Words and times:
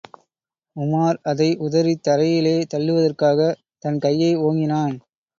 உமார் 0.75 1.17
அதை 1.21 1.49
உதறித் 1.57 2.01
தரையிலே 2.07 2.55
தள்ளுவதற்காகத் 2.73 3.59
தன் 3.79 3.99
கையை 3.99 4.31
ஓங்கினான். 4.37 4.95